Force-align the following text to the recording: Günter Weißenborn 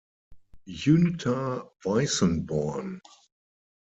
Günter 0.65 1.71
Weißenborn 1.83 3.03